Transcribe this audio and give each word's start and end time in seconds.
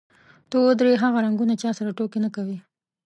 ته 0.49 0.55
ودرې، 0.65 0.93
هغه 1.03 1.19
رنګونه 1.25 1.53
چا 1.61 1.69
سره 1.79 1.95
ټوکې 1.97 2.19
نه 2.25 2.29
کوي. 2.35 2.57